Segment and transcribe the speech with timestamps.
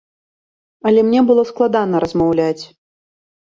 [0.91, 2.59] Але мне было складана размаўляць.